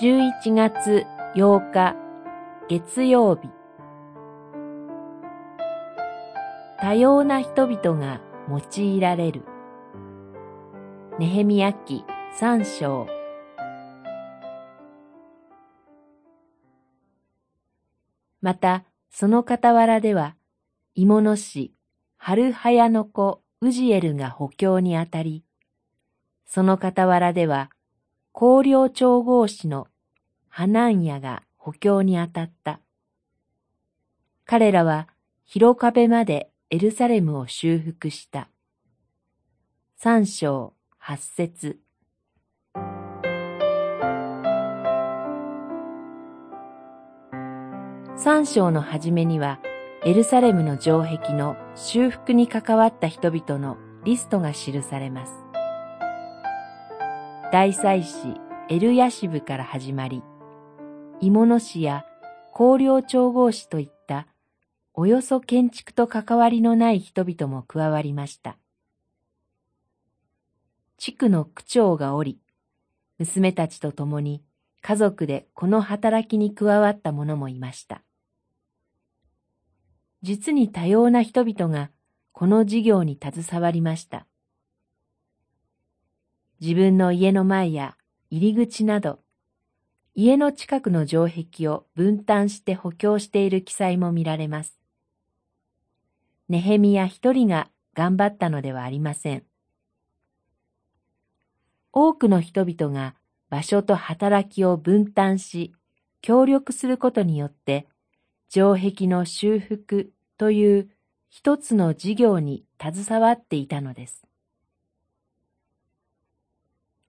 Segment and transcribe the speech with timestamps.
[0.00, 1.04] 11月
[1.36, 1.94] 8日
[2.70, 3.50] 月曜日。
[6.80, 9.44] 多様な人々が用いられる。
[11.18, 13.08] ネヘミヤ記三章。
[18.40, 20.34] またその傍らでは
[20.94, 21.74] 芋の氏
[22.16, 25.44] ハルハヤの子ウジエルが補強にあたり
[26.46, 27.68] その傍らでは
[28.32, 29.88] 高陵調合士の
[30.50, 32.80] ハナンヤが補強にあたった。
[34.44, 35.06] 彼らは
[35.46, 38.48] 広壁までエルサレムを修復した。
[39.96, 41.78] 三章八節
[48.16, 49.60] 三章の初めには、
[50.04, 55.32] エルサレムの城壁の修復に関わった人々のリストが記されます。
[57.52, 58.34] 大祭司
[58.68, 60.22] エルヤシブから始まり、
[61.22, 62.06] 芋野市や
[62.52, 64.26] 高陵調合士といった
[64.94, 68.56] およそ建築と関わりのない人々も加わりました。
[70.96, 72.38] 地区の区長がおり、
[73.18, 74.42] 娘たちと共に
[74.80, 78.02] 家族でこの働きに加わった者もいました。
[80.22, 81.90] 実に多様な人々が
[82.32, 84.26] この事業に携わりました。
[86.62, 87.96] 自分の家の前や
[88.30, 89.20] 入り口など
[90.14, 94.78] 家の近くの城壁を分担して補強している記載も見られます。
[96.48, 99.44] ネヘミヤ一人が頑張ったのではありません。
[101.92, 103.14] 多くの人々が
[103.50, 105.72] 場所と働きを分担し、
[106.22, 107.86] 協力することによって、
[108.48, 110.90] 城壁の修復という
[111.28, 114.24] 一つの事業に携わっていたのです。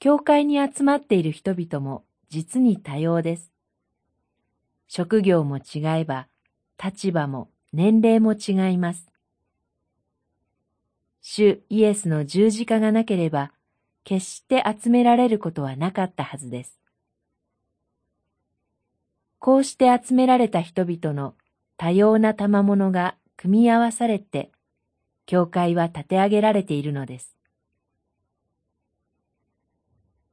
[0.00, 3.52] 教会に集まっている人々も実に多様です。
[4.88, 6.28] 職業も違えば、
[6.82, 9.06] 立場も年齢も違います。
[11.20, 13.52] 主イエスの十字架がなければ、
[14.04, 16.78] 決して集められることはなかったはずです。
[19.38, 21.34] こうして集められた人々の
[21.76, 24.50] 多様な賜物が組み合わされて、
[25.26, 27.35] 教会は立て上げられているのです。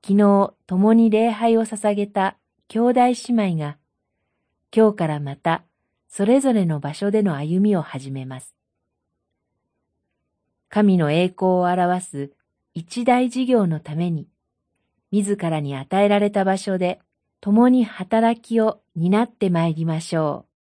[0.06, 2.36] 昨日共に礼拝を捧げた
[2.68, 3.78] 兄弟姉妹が、
[4.76, 5.64] 今日からまた
[6.10, 8.54] それぞれの場所での歩みを始めます。
[10.68, 12.32] 神の栄光を表す
[12.74, 14.28] 一大事業のために、
[15.12, 17.00] 自らに与えられた場所で
[17.40, 20.53] 共に働きを担ってまいりましょう。